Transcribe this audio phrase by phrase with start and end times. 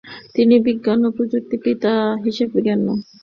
[0.35, 1.93] তিনি "বিজ্ঞান ও প্রযুক্তির পিতা"
[2.25, 2.87] হিসেবে গণ্য।